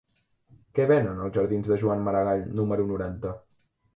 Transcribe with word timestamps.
Què 0.79 0.85
venen 0.91 1.19
als 1.25 1.35
jardins 1.35 1.69
de 1.73 1.77
Joan 1.83 2.01
Maragall 2.07 2.43
número 2.61 2.89
noranta? 2.93 3.37